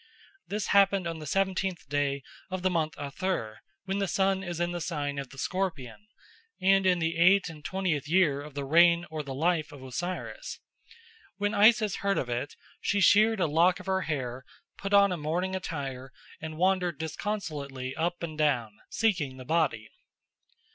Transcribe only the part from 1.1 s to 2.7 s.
the seventeenth day of